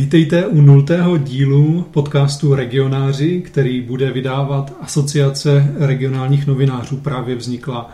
[0.00, 6.96] Vítejte u nultého dílu podcastu Regionáři, který bude vydávat Asociace regionálních novinářů.
[6.96, 7.90] Právě vznikla.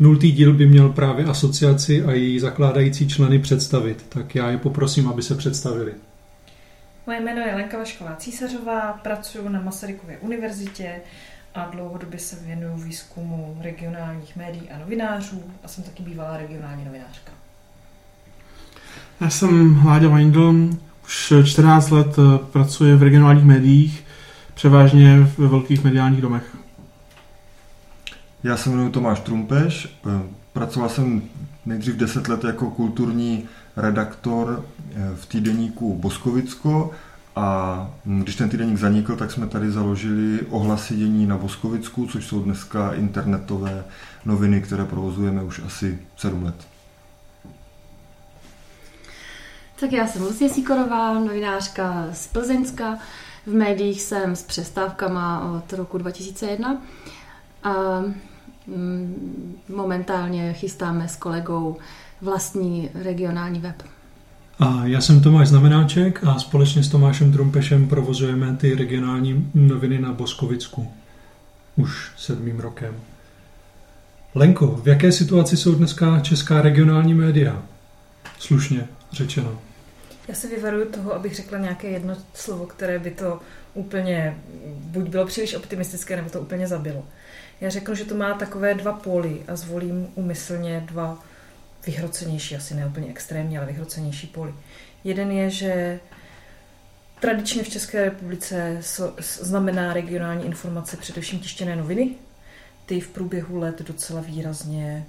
[0.00, 5.08] Nultý díl by měl právě asociaci a její zakládající členy představit, tak já je poprosím,
[5.08, 5.92] aby se představili.
[7.06, 10.90] Moje jméno je Lenka Vašková Císařová, pracuji na Masarykově univerzitě
[11.54, 17.32] a dlouhodobě se věnuju výzkumu regionálních médií a novinářů a jsem taky bývalá regionální novinářka.
[19.20, 20.54] Já jsem Láďa Weindl,
[21.08, 24.04] už 14 let eh, pracuji v regionálních médiích,
[24.54, 26.56] převážně ve velkých mediálních domech.
[28.42, 31.22] Já se jmenuji Tomáš Trumpeš, eh, pracoval jsem
[31.66, 33.44] nejdřív 10 let jako kulturní
[33.76, 36.90] redaktor eh, v týdeníku Boskovicko
[37.36, 42.42] a když ten týdeník zanikl, tak jsme tady založili ohlasy dění na Boskovicku, což jsou
[42.42, 43.84] dneska internetové
[44.24, 46.77] noviny, které provozujeme už asi 7 let.
[49.80, 52.98] Tak já jsem Lucie Sikorová, novinářka z Plzeňska.
[53.46, 56.82] V médiích jsem s přestávkama od roku 2001.
[57.62, 57.72] A
[58.66, 61.76] mm, momentálně chystáme s kolegou
[62.20, 63.82] vlastní regionální web.
[64.58, 70.12] A já jsem Tomáš Znamenáček a společně s Tomášem Trumpešem provozujeme ty regionální noviny na
[70.12, 70.92] Boskovicku.
[71.76, 72.94] Už sedmým rokem.
[74.34, 77.62] Lenko, v jaké situaci jsou dneska česká regionální média?
[78.38, 79.67] Slušně řečeno.
[80.28, 83.40] Já se vyvaruju toho, abych řekla nějaké jedno slovo, které by to
[83.74, 87.04] úplně buď bylo příliš optimistické, nebo to úplně zabilo.
[87.60, 91.24] Já řeknu, že to má takové dva póly a zvolím umyslně dva
[91.86, 94.54] vyhrocenější, asi ne úplně extrémně, ale vyhrocenější póly.
[95.04, 96.00] Jeden je, že
[97.20, 98.78] tradičně v České republice
[99.18, 102.10] znamená regionální informace především tištěné noviny.
[102.86, 105.06] Ty v průběhu let docela výrazně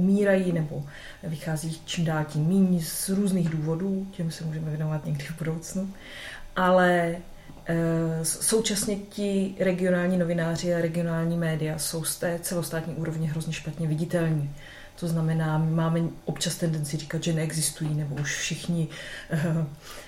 [0.00, 0.84] umírají nebo
[1.22, 5.90] vychází čím dál tím méně z různých důvodů, těm se můžeme věnovat někdy v budoucnu,
[6.56, 7.16] ale
[7.66, 13.86] e, současně ti regionální novináři a regionální média jsou z té celostátní úrovně hrozně špatně
[13.86, 14.50] viditelní.
[15.00, 18.88] To znamená, my máme občas tendenci říkat, že neexistují, nebo už všichni
[19.32, 19.64] uh,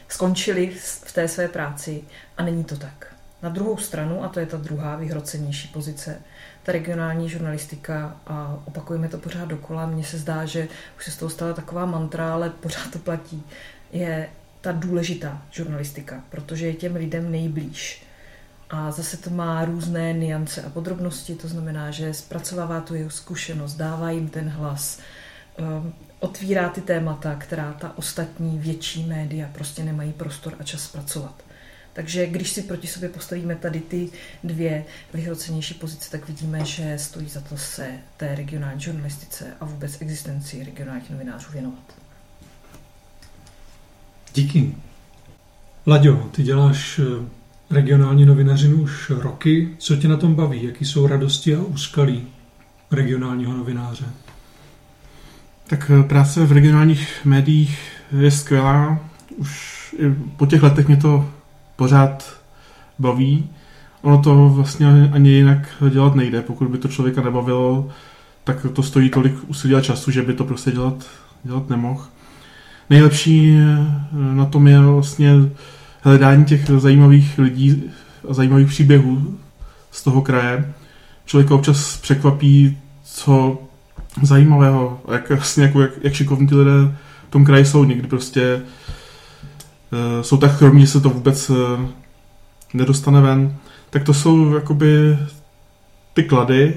[0.08, 0.70] skončili
[1.04, 2.02] v té své práci
[2.36, 3.14] a není to tak.
[3.42, 6.20] Na druhou stranu, a to je ta druhá vyhrocenější pozice,
[6.62, 9.86] ta regionální žurnalistika a opakujeme to pořád dokola.
[9.86, 13.42] Mně se zdá, že už se z toho stala taková mantra, ale pořád to platí.
[13.92, 14.28] Je
[14.60, 18.04] ta důležitá žurnalistika, protože je těm lidem nejblíž.
[18.70, 23.74] A zase to má různé niance a podrobnosti, to znamená, že zpracovává tu jeho zkušenost,
[23.74, 25.00] dává jim ten hlas,
[25.58, 31.42] um, otvírá ty témata, která ta ostatní větší média prostě nemají prostor a čas zpracovat.
[31.92, 34.10] Takže když si proti sobě postavíme tady ty
[34.44, 40.00] dvě vyhrocenější pozice, tak vidíme, že stojí za to se té regionální žurnalistice a vůbec
[40.00, 41.94] existenci regionálních novinářů věnovat.
[44.34, 44.74] Díky.
[45.86, 47.26] Laďo, ty děláš eh,
[47.70, 49.74] regionální novinařinu už roky.
[49.78, 50.64] Co tě na tom baví?
[50.64, 52.26] Jaký jsou radosti a úskalí
[52.90, 54.04] regionálního novináře?
[55.66, 57.78] Tak eh, práce v regionálních médiích
[58.20, 59.00] je skvělá.
[59.36, 59.72] Už
[60.36, 61.30] po těch letech mě to
[61.82, 62.36] pořád
[62.98, 63.50] baví.
[64.02, 65.58] Ono to vlastně ani jinak
[65.90, 66.42] dělat nejde.
[66.42, 67.88] Pokud by to člověka nebavilo,
[68.44, 71.06] tak to stojí tolik úsilí a času, že by to prostě dělat,
[71.44, 72.04] dělat nemohl.
[72.90, 75.32] Nejlepší eh, na tom je vlastně
[76.00, 77.82] hledání těch zajímavých lidí
[78.28, 79.38] a zajímavých příběhů
[79.90, 80.72] z toho kraje.
[81.24, 83.58] Člověk občas překvapí, co
[84.22, 86.96] zajímavého, jak, vlastně, jako, jak, jak šikovní ty lidé
[87.28, 87.84] v tom kraji jsou.
[87.84, 89.01] Někdy prostě Eh,
[90.22, 91.86] jsou tak chromí, že se to vůbec eh,
[92.74, 93.56] nedostane ven,
[93.90, 95.18] tak to jsou jakoby
[96.14, 96.74] ty klady.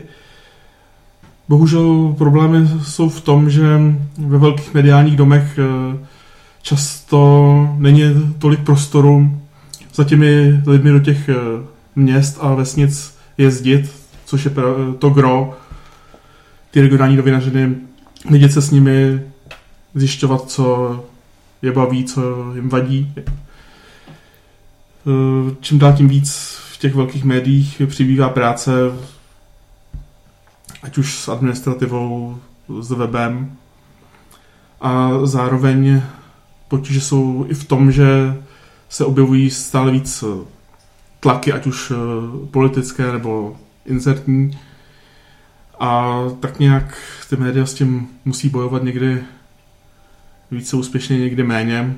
[1.50, 3.80] Bohužel problémy jsou v tom, že
[4.18, 5.98] ve velkých mediálních domech eh,
[6.62, 9.42] často není tolik prostoru
[9.94, 11.30] za těmi lidmi do těch
[11.96, 13.92] měst a vesnic jezdit,
[14.26, 14.52] což je
[15.00, 15.58] to gro,
[16.72, 17.76] ty regionální novinařiny,
[18.30, 19.22] vidět se s nimi,
[19.96, 21.06] zjišťovat, co
[21.66, 23.14] je baví, co jim vadí.
[23.18, 23.24] Eh,
[25.60, 28.72] čím dál tím víc v těch velkých médiích přibývá práce,
[30.84, 32.38] ať už s administrativou,
[32.80, 33.58] s webem.
[34.82, 36.02] A zároveň
[36.68, 38.36] potíže jsou i v tom, že
[38.90, 40.24] se objevují stále víc
[41.20, 41.96] tlaky, ať už eh,
[42.52, 44.60] politické nebo insertní.
[45.80, 46.98] A tak nějak
[47.30, 49.24] ty média s tím musí bojovat někdy
[50.52, 51.96] více úspěšně, někdy méně,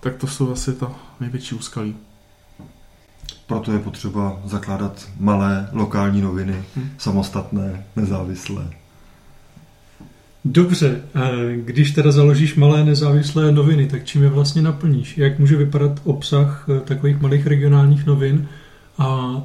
[0.00, 1.96] tak to jsou asi ta největší úskalí.
[3.46, 6.90] Proto je potřeba zakládat malé lokální noviny, hmm.
[6.98, 8.70] samostatné, nezávislé.
[10.44, 11.02] Dobře,
[11.56, 15.18] když teda založíš malé nezávislé noviny, tak čím je vlastně naplníš?
[15.18, 18.48] Jak může vypadat obsah eh, takových malých regionálních novin
[18.98, 19.36] a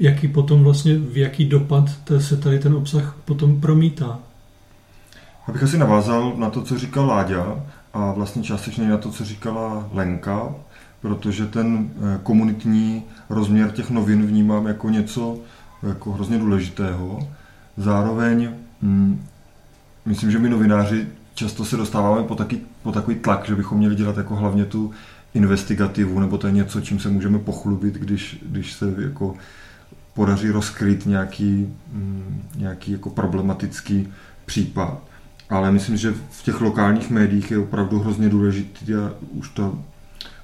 [0.00, 4.18] jaký potom vlastně, v jaký dopad se tady ten obsah potom promítá?
[5.48, 7.56] Abych asi navázal na to, co říkal Láďa
[7.94, 10.54] a vlastně částečně na to, co říkala Lenka,
[11.00, 15.38] protože ten eh, komunitní rozměr těch novin vnímám jako něco
[15.82, 17.28] jako hrozně důležitého.
[17.76, 18.50] Zároveň
[18.82, 19.24] hm,
[20.04, 23.94] myslím, že my novináři často se dostáváme po, taky, po takový tlak, že bychom měli
[23.94, 24.90] dělat jako hlavně tu
[25.34, 29.34] investigativu, nebo to je něco, čím se můžeme pochlubit, když, když se jako
[30.14, 34.08] podaří rozkryt nějaký, hm, nějaký jako problematický
[34.46, 35.02] případ.
[35.50, 39.78] Ale myslím, že v těch lokálních médiích je opravdu hrozně důležitý a už to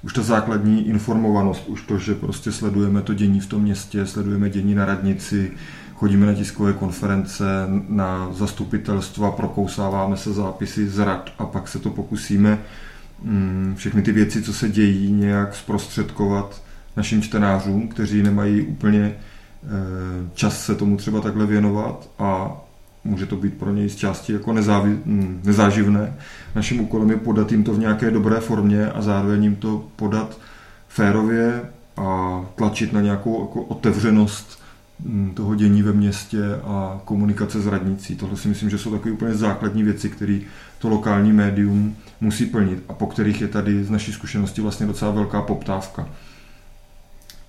[0.03, 4.49] už ta základní informovanost, už to, že prostě sledujeme to dění v tom městě, sledujeme
[4.49, 5.51] dění na radnici,
[5.95, 7.43] chodíme na tiskové konference,
[7.89, 12.59] na zastupitelstva, prokousáváme se zápisy z rad a pak se to pokusíme
[13.21, 16.61] mm, všechny ty věci, co se dějí, nějak zprostředkovat
[16.97, 22.57] našim čtenářům, kteří nemají úplně eh, čas se tomu třeba takhle věnovat a
[23.03, 26.13] může to být pro něj z části jako nezávi, mm, nezáživné.
[26.55, 30.37] Naším úkolem je podat jim to v nějaké dobré formě a zároveň jim to podat
[30.87, 31.61] férově
[31.97, 34.59] a tlačit na nějakou jako otevřenost
[35.05, 38.15] mm, toho dění ve městě a komunikace s radnicí.
[38.15, 40.39] Tohle si myslím, že jsou takové úplně základní věci, které
[40.79, 45.11] to lokální médium musí plnit a po kterých je tady z naší zkušenosti vlastně docela
[45.11, 46.07] velká poptávka.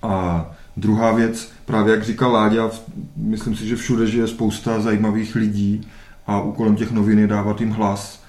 [0.02, 2.70] A Druhá věc, právě jak říkal Láďa,
[3.16, 5.88] myslím si, že všude žije spousta zajímavých lidí
[6.26, 8.24] a úkolem těch novin je dávat jim hlas,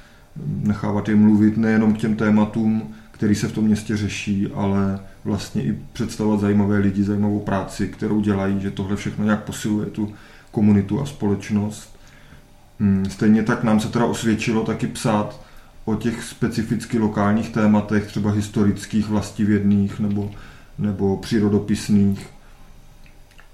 [0.46, 5.64] nechávat je mluvit nejenom k těm tématům, který se v tom městě řeší, ale vlastně
[5.64, 10.14] i představovat zajímavé lidi, zajímavou práci, kterou dělají, že tohle všechno nějak posiluje tu
[10.52, 11.98] komunitu a společnost.
[12.80, 15.42] Hmm, stejně tak nám se teda osvědčilo taky psát
[15.86, 20.32] o těch specificky lokálních tématech, třeba historických, vlastivědných nebo,
[20.78, 22.35] nebo přírodopisných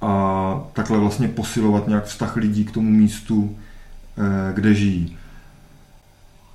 [0.02, 3.58] a takhle vlastně posilovat nějak vztah lidí k tomu místu,
[4.18, 5.18] eh, kde žijí.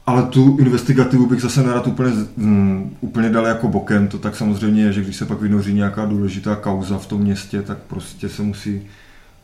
[0.06, 4.08] Ale tu investigativu bych zase nerad úplně, um, úplně dal jako bokem.
[4.08, 7.62] To tak samozřejmě je, že když se pak vynoří nějaká důležitá kauza v tom městě,
[7.62, 8.82] tak prostě se musí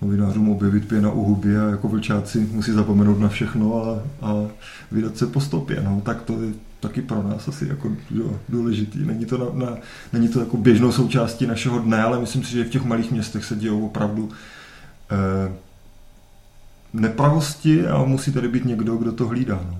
[0.02, 4.34] novinářům objevit pěna u huby a jako vlčáci musí zapomenout na všechno a, a
[4.92, 5.82] vydat se po stopě.
[5.84, 6.52] No, tak to je
[6.82, 7.92] taky pro nás asi jako
[8.48, 8.98] důležitý.
[8.98, 9.76] Není to, na, na,
[10.12, 13.44] není to jako běžnou součástí našeho dne, ale myslím si, že v těch malých městech
[13.44, 14.30] se dějou opravdu
[15.10, 15.52] eh,
[16.92, 19.54] nepravosti a musí tady být někdo, kdo to hlídá.
[19.70, 19.78] No.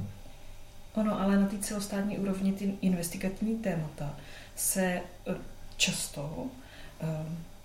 [0.95, 4.11] Ono, ale na té celostátní úrovni ty investigativní témata
[4.57, 5.35] se eh,
[5.77, 6.47] často
[7.03, 7.09] uh,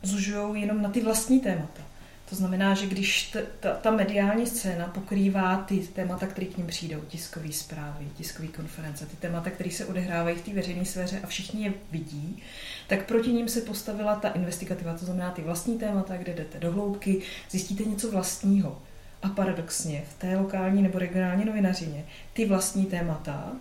[0.03, 1.81] zužují jenom na ty vlastní témata.
[2.29, 6.67] To znamená, že když t, ta, ta mediální scéna pokrývá ty témata, které k ním
[6.67, 11.27] přijdou, tiskové zprávy, tiskové konference, ty témata, které se odehrávají v té veřejné sféře a
[11.27, 12.43] všichni je vidí,
[12.87, 16.71] tak proti ním se postavila ta investigativa, to znamená ty vlastní témata, kde jdete do
[16.71, 18.81] hloubky, zjistíte něco vlastního.
[19.23, 23.51] A paradoxně v té lokální nebo regionální novinařině ty vlastní témata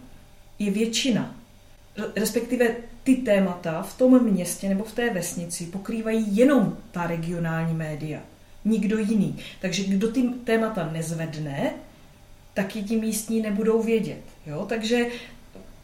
[0.58, 1.34] je většina.
[2.16, 2.68] Respektive
[3.02, 8.20] ty témata v tom městě nebo v té vesnici pokrývají jenom ta regionální média
[8.66, 9.38] nikdo jiný.
[9.60, 11.72] Takže kdo ty témata nezvedne,
[12.54, 14.22] tak ji ti místní nebudou vědět.
[14.46, 14.66] Jo?
[14.68, 15.06] Takže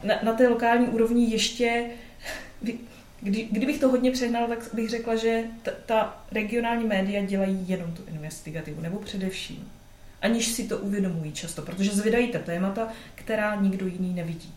[0.05, 1.87] na, na té lokální úrovni ještě,
[3.21, 7.93] kdy, kdybych to hodně přehnala, tak bych řekla, že ta, ta regionální média dělají jenom
[7.93, 9.69] tu investigativu, nebo především.
[10.23, 14.55] Aniž si to uvědomují často, protože zvedají ta témata, která nikdo jiný nevidí.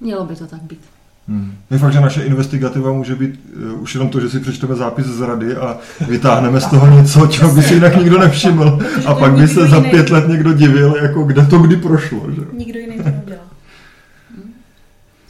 [0.00, 0.84] Mělo by to tak být.
[1.28, 1.54] Hmm.
[1.70, 3.40] Je fakt, že naše investigativa může být
[3.74, 7.26] uh, už jenom to, že si přečteme zápis z rady a vytáhneme z toho něco,
[7.26, 8.78] čeho by si jinak nikdo nevšiml.
[9.06, 12.20] A pak by se za pět let někdo divil, jako kde to kdy prošlo.
[12.30, 12.42] Že?
[12.52, 13.52] Nikdo jiný to neudělal.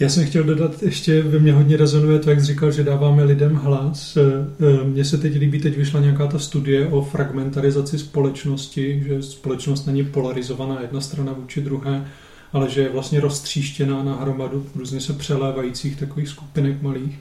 [0.02, 3.24] Já jsem chtěl dodat, ještě ve mně hodně rezonuje to, jak jsi říkal, že dáváme
[3.24, 4.16] lidem hlas.
[4.16, 4.22] Eh,
[4.60, 9.86] eh, mně se teď líbí, teď vyšla nějaká ta studie o fragmentarizaci společnosti, že společnost
[9.86, 12.04] není polarizovaná jedna strana vůči druhé,
[12.52, 17.18] ale že je vlastně roztříštěná na hromadu různě se přelévajících takových skupinek malých.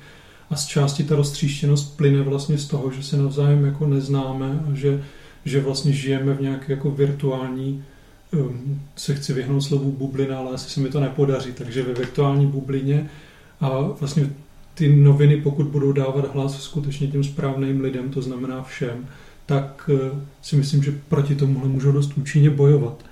[0.50, 4.76] A z části ta roztříštěnost plyne vlastně z toho, že se navzájem jako neznáme a
[4.76, 5.04] že,
[5.46, 7.84] že vlastně žijeme v nějaké jako virtuální
[8.32, 12.48] um, se chci vyhnout slovu bublina, ale asi se mi to nepodaří, takže ve virtuální
[12.48, 13.10] bublině
[13.62, 14.30] a vlastně
[14.74, 19.08] ty noviny, pokud budou dávat hlas skutečně těm správným lidem, to znamená všem,
[19.46, 23.11] tak uh, si myslím, že proti tomuhle můžou dost účinně bojovat.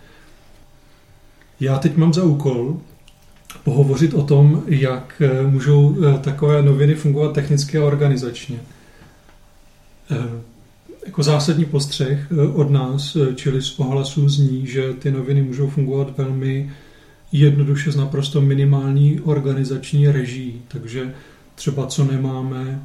[1.59, 2.77] Já teď mám za úkol
[3.63, 8.59] pohovořit o tom, jak eh, můžou eh, takové noviny fungovat technicky a organizačně.
[10.11, 10.41] Eh,
[11.05, 16.17] jako zásadní postřeh eh, od nás, čili z ohlasů zní, že ty noviny můžou fungovat
[16.17, 16.71] velmi
[17.31, 20.61] jednoduše s naprosto minimální organizační reží.
[20.67, 21.13] Takže
[21.55, 22.81] třeba co nemáme,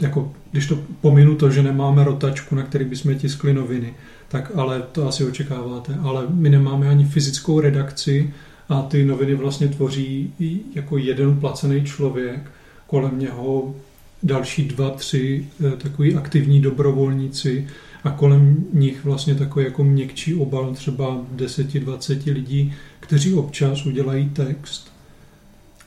[0.00, 3.94] jako když to pominu to, že nemáme rotačku, na který bychom tiskli noviny,
[4.28, 8.34] tak ale to asi očekáváte, ale my nemáme ani fyzickou redakci
[8.68, 10.32] a ty noviny vlastně tvoří
[10.74, 12.50] jako jeden placený člověk,
[12.86, 13.74] kolem něho
[14.22, 17.68] další dva, tři eh, takový aktivní dobrovolníci
[18.04, 24.95] a kolem nich vlastně takový jako měkčí obal třeba 10-20 lidí, kteří občas udělají text.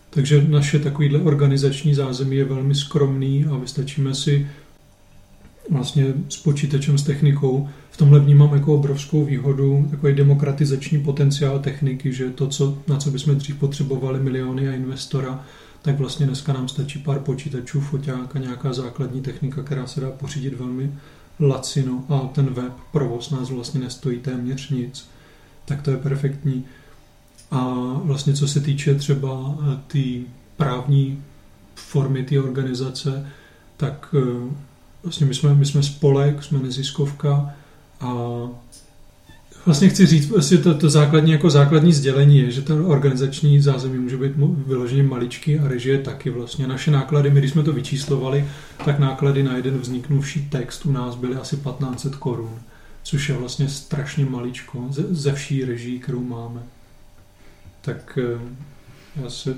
[0.10, 4.48] Takže naše takovýhle organizační zázemí je velmi skromný a vystačíme si
[5.70, 7.70] vlastně s počítačem, s technikou.
[7.92, 13.12] V tomhle vnímám jako obrovskou výhodu, takový demokratizační potenciál techniky, že to, co, na co
[13.12, 15.46] bychom dřív potřebovali miliony a investora,
[15.82, 20.10] tak vlastně dneska nám stačí pár počítačů, foťák a nějaká základní technika, která se dá
[20.10, 20.92] pořídit velmi
[21.40, 25.10] lacino a ten web, provoz nás vlastně nestojí téměř nic.
[25.66, 26.66] Tak to je perfektní.
[27.52, 30.24] A vlastně co se týče třeba eh, té tý
[30.58, 31.24] právní
[31.76, 33.28] formy té organizace,
[33.78, 34.54] tak eh,
[35.04, 37.54] vlastně my jsme, my jsme spolek, jsme neziskovka
[38.02, 38.40] a
[39.66, 44.00] Vlastně chci říct, vlastně to, to základní, jako základní sdělení je, že ten organizační zázemí
[44.00, 44.32] může být
[44.68, 46.68] vyloženě maličký a režie taky vlastně.
[46.68, 48.46] Naše náklady, my když jsme to vyčíslovali,
[48.86, 52.60] tak náklady na jeden vzniknuvší text u nás byly asi 1500 korun,
[53.04, 56.64] což je vlastně strašně maličko ze, ze vší režii, kterou máme.
[57.82, 58.40] Tak eh,
[59.22, 59.58] já se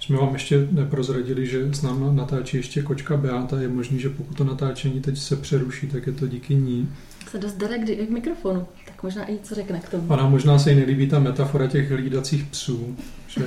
[0.00, 3.60] jsme vám ještě neprozradili, že s námi natáčí ještě kočka Beata.
[3.60, 6.88] Je možný, že pokud to natáčení teď se přeruší, tak je to díky ní.
[7.30, 10.04] Se dost jde k mikrofonu, tak možná i co řekne k tomu.
[10.08, 12.96] Ona možná se jí nelíbí ta metafora těch hlídacích psů,
[13.28, 13.44] že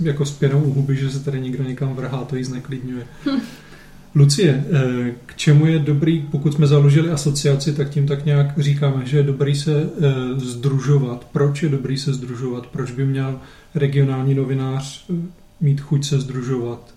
[0.00, 3.06] jako spěnou u huby, že se tady někdo někam vrhá, to jí zneklidňuje.
[4.14, 9.06] Lucie, eh, k čemu je dobrý, pokud jsme založili asociaci, tak tím tak nějak říkáme,
[9.06, 11.26] že je dobrý se eh, združovat.
[11.32, 12.66] Proč je dobrý se združovat?
[12.66, 13.40] Proč by měl
[13.74, 15.14] regionální novinář eh,
[15.60, 16.94] mít chuť se združovat?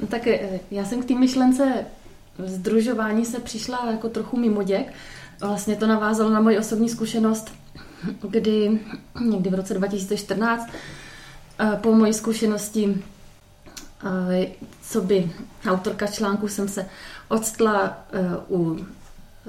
[0.00, 0.28] No tak
[0.70, 1.84] já jsem k té myšlence
[2.46, 4.92] združování se přišla jako trochu mimo děk.
[5.40, 7.54] Vlastně to navázalo na moji osobní zkušenost,
[8.30, 8.80] kdy
[9.20, 10.68] někdy v roce 2014
[11.80, 13.02] po mojí zkušenosti
[14.82, 15.30] co by
[15.68, 16.86] autorka článku jsem se
[17.28, 18.86] odstla e, u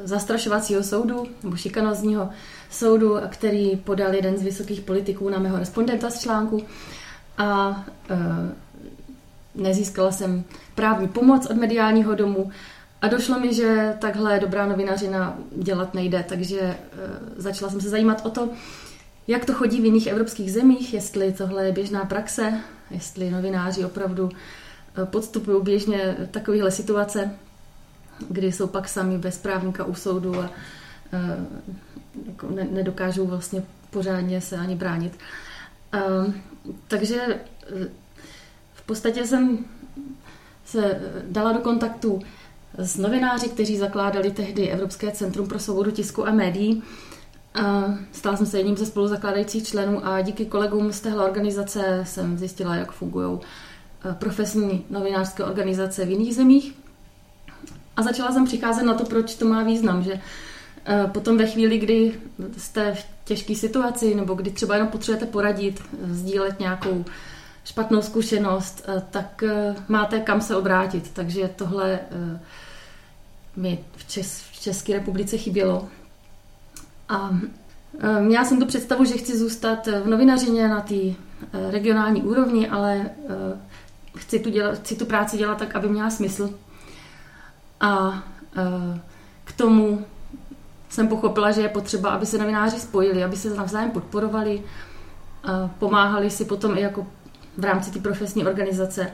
[0.04, 2.30] zastrašovacího soudu nebo šikanozního
[2.70, 6.66] soudu, který podal jeden z vysokých politiků na mého respondenta z článku.
[7.38, 8.16] A e,
[9.56, 10.44] nezískala jsem
[10.76, 12.52] právní pomoc od mediálního domu.
[13.02, 16.78] A došlo mi, že takhle dobrá novinařina dělat nejde, takže e,
[17.38, 18.50] začala jsem se zajímat o to,
[19.28, 22.54] jak to chodí v jiných evropských zemích, jestli tohle je běžná praxe,
[22.92, 24.30] jestli novináři opravdu
[25.02, 27.32] eh, podstupují běžně takovéhle situace,
[28.30, 30.50] kdy jsou pak sami bez právníka u soudu a
[31.14, 31.46] eh,
[32.28, 35.18] jako nedokážou vlastně pořádně se ani bránit.
[35.92, 36.34] Ehm,
[36.88, 37.88] takže eh,
[38.74, 39.66] v podstatě jsem
[40.66, 42.22] se dala do kontaktu
[42.78, 46.84] s novináři, kteří zakládali tehdy Evropské centrum pro svobodu tisku a médií
[48.12, 52.76] Stala jsem se jedním ze spoluzakládajících členů a díky kolegům z téhle organizace jsem zjistila,
[52.76, 56.76] jak fungují eh, profesní novinářské organizace v jiných zemích.
[57.98, 60.22] A začala jsem přicházet na to, proč to má význam, že
[60.86, 62.14] eh, potom ve chvíli, kdy
[62.58, 67.06] jste v těžké situaci nebo kdy třeba jenom potřebujete poradit, eh, sdílet nějakou
[67.66, 69.44] špatnou zkušenost, tak
[69.88, 71.12] máte kam se obrátit.
[71.14, 72.00] Takže tohle
[73.56, 75.88] mi v, Čes- v České republice chybělo.
[77.10, 77.30] A
[78.20, 83.10] měla jsem tu představu, že chci zůstat v novinařině na té eh, regionální úrovni, ale
[83.30, 83.60] eh,
[84.18, 86.54] chci tu, dělat, chci tu práci dělat tak, aby měla smysl.
[87.80, 88.24] A
[88.58, 89.00] eh,
[89.44, 90.06] k tomu
[90.90, 94.64] jsem pochopila, že je potřeba, aby se novináři spojili, aby se navzájem podporovali,
[95.80, 97.08] pomáhali si potom i jako
[97.58, 99.12] v rámci té profesní organizace,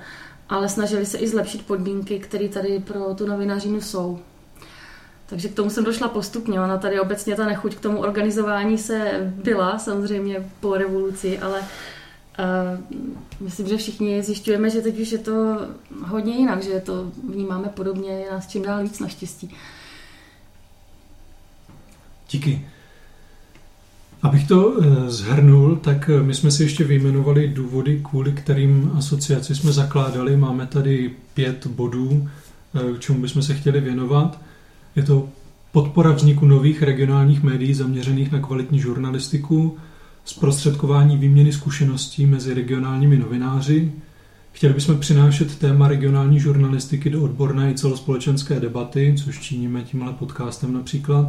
[0.50, 4.20] ale snažili se i zlepšit podmínky, které tady pro tu novinařinu jsou.
[5.30, 6.62] Takže k tomu jsem došla postupně.
[6.62, 11.66] Ona tady obecně ta nechuť k tomu organizování se byla samozřejmě po revoluci, ale uh,
[13.40, 15.58] myslím, že všichni zjišťujeme, že teď už je to
[16.06, 19.56] hodně jinak, že to vnímáme podobně, je nás čím dál víc naštěstí.
[22.32, 22.68] Díky.
[24.22, 29.56] Abych to eh, zhrnul, tak eh, my jsme si ještě vyjmenovali důvody, kvůli kterým asociaci
[29.56, 30.38] jsme zakládali.
[30.38, 32.30] Máme tady pět bodů,
[32.98, 34.40] k čemu bychom se chtěli věnovat.
[34.96, 35.30] Je to
[35.72, 39.78] podpora vzniku nových regionálních médií zaměřených na kvalitní žurnalistiku,
[40.26, 43.92] zprostředkování výměny zkušeností mezi regionálními novináři,
[44.60, 50.74] Chtěli bychom přinášet téma regionální žurnalistiky do odborné i celospolečenské debaty, což činíme tímhle podcastem
[50.74, 51.28] například.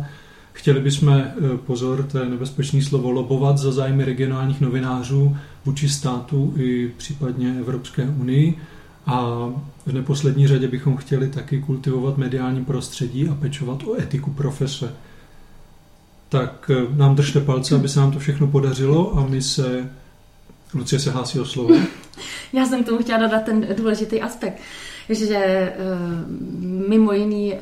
[0.52, 1.32] Chtěli bychom, eh,
[1.66, 8.04] pozor, to je nebezpečné slovo, lobovat za zájmy regionálních novinářů vůči státu i případně Evropské
[8.04, 8.58] unii.
[9.06, 9.48] A
[9.86, 14.94] v neposlední řadě bychom chtěli taky kultivovat mediální prostředí a pečovat o etiku profese.
[16.28, 19.90] Tak eh, nám držte palce, aby se nám to všechno podařilo a my se...
[20.74, 21.74] Lucie se hlásí o slovo.
[22.52, 24.60] Já jsem k tomu chtěla dodat ten důležitý aspekt,
[25.08, 25.74] že eh,
[26.88, 27.54] mimo jiný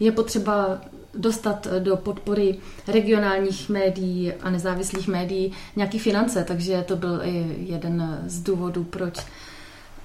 [0.00, 0.80] je potřeba
[1.14, 2.56] dostat do podpory
[2.88, 9.18] regionálních médií a nezávislých médií nějaký finance, takže to byl i jeden z důvodů, proč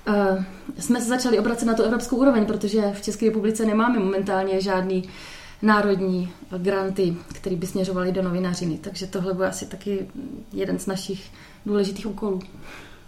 [0.08, 0.44] uh,
[0.80, 5.04] jsme se začali obracet na tu evropskou úroveň, protože v České republice nemáme momentálně žádný
[5.62, 8.78] národní granty, které by směřovaly do novinařiny.
[8.82, 10.08] Takže tohle bude asi taky
[10.54, 11.24] jeden z našich
[11.66, 12.40] důležitých úkolů.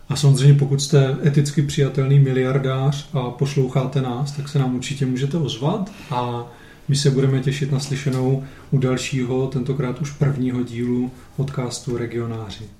[0.10, 5.38] A samozřejmě pokud jste eticky přijatelný miliardář a posloucháte nás, tak se nám určitě můžete
[5.38, 6.48] ozvat a
[6.88, 12.78] my se budeme těšit na slyšenou u dalšího, tentokrát už prvního dílu podcastu Regionáři.